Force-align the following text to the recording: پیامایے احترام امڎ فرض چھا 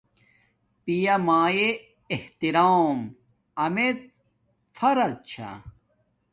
پیامایے 0.83 1.67
احترام 2.13 2.97
امڎ 3.63 3.95
فرض 4.75 5.11
چھا 5.29 5.51